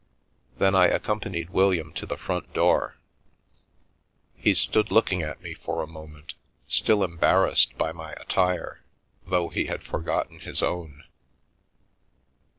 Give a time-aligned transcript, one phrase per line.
[0.57, 2.97] Then I accompanied William to the front door.
[4.35, 6.33] He stood looking at me for a moment,
[6.65, 8.81] still embarrassed by my attire,
[9.27, 11.03] though he had forgotten his own.